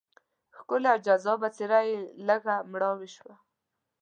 [0.57, 1.97] ښکلې او جذابه څېره یې
[2.27, 3.35] لږه مړاوې شوه.